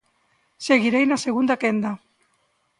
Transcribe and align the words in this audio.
Seguirei 0.67 1.05
na 1.07 1.21
segunda 1.25 1.59
quenda. 1.61 1.91